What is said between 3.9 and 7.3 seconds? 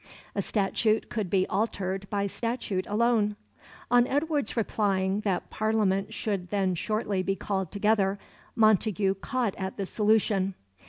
On Edward's replying that Parliament should then shortly